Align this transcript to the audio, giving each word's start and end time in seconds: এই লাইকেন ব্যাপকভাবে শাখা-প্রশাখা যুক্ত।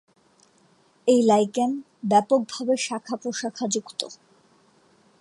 এই 1.07 1.21
লাইকেন 1.21 1.71
ব্যাপকভাবে 2.09 2.75
শাখা-প্রশাখা 2.77 3.65
যুক্ত। 3.73 4.01